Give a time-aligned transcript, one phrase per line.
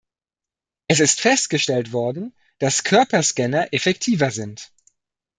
[0.87, 4.73] Es ist festgestellt worden, dass Körperscanner effektiver sind.